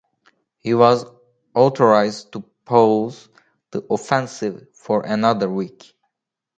[0.57, 1.05] He was
[1.53, 3.29] authorized to pause
[3.69, 5.93] the offensive for another week.